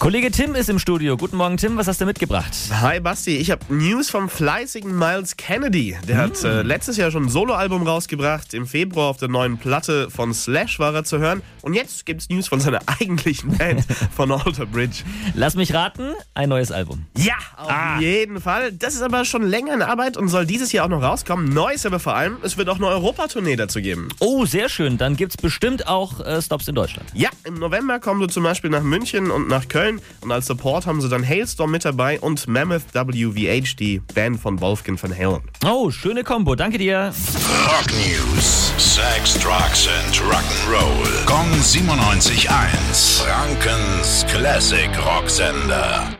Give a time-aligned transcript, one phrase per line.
[0.00, 1.18] Kollege Tim ist im Studio.
[1.18, 1.76] Guten Morgen, Tim.
[1.76, 2.56] Was hast du mitgebracht?
[2.80, 5.94] Hi Basti, ich habe News vom fleißigen Miles Kennedy.
[6.08, 8.54] Der hat äh, letztes Jahr schon ein Soloalbum rausgebracht.
[8.54, 11.42] Im Februar auf der neuen Platte von Slash war er zu hören.
[11.60, 13.84] Und jetzt gibt's News von seiner eigentlichen Band
[14.16, 15.02] von Alter Bridge.
[15.34, 17.04] Lass mich raten, ein neues Album.
[17.18, 18.72] Ja, auf jeden Fall.
[18.72, 21.52] Das ist aber schon länger in Arbeit und soll dieses Jahr auch noch rauskommen.
[21.52, 24.08] Neu ist aber vor allem, es wird auch eine Europatournee dazu geben.
[24.18, 24.96] Oh, sehr schön.
[24.96, 27.10] Dann gibt's bestimmt auch äh, Stops in Deutschland.
[27.12, 29.89] Ja, im November kommen sie zum Beispiel nach München und nach Köln.
[30.20, 34.60] Und als Support haben sie dann Hailstorm mit dabei und Mammoth WVH, die Band von
[34.60, 35.42] Wolfgang van Halen.
[35.64, 36.54] Oh, schöne Kombo.
[36.54, 37.12] Danke dir.
[37.66, 38.72] Rock News.
[38.76, 41.26] Sex, Drugs and Rock'n'Roll.
[41.26, 43.22] Kong 97.1.
[43.22, 46.19] Frankens Classic Rocksender.